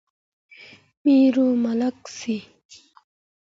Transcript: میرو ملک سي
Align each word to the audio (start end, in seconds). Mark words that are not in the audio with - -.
میرو 1.03 1.47
ملک 1.63 1.97
سي 2.17 2.35